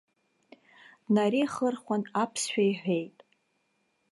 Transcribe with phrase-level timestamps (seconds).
[1.05, 3.17] Днареихырхәан аԥсшәа иҳәеит.